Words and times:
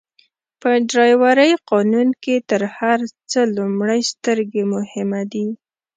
په 0.59 0.69
ډرایورۍ 0.89 1.51
قانون 1.69 2.07
کي 2.23 2.35
تر 2.49 2.61
هر 2.77 2.99
څه 3.31 3.39
لومړئ 3.55 3.99
سترګي 4.13 4.63
مهمه 4.73 5.21
دي. 5.31 5.47